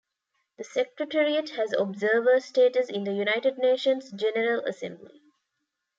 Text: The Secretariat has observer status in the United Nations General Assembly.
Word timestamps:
The 0.57 0.63
Secretariat 0.63 1.51
has 1.51 1.73
observer 1.77 2.39
status 2.39 2.89
in 2.89 3.03
the 3.03 3.13
United 3.13 3.59
Nations 3.59 4.09
General 4.09 4.65
Assembly. 4.65 5.21